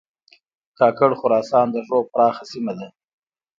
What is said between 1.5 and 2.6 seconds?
د ږوب پراخه